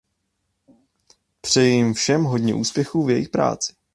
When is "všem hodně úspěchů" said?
1.93-3.03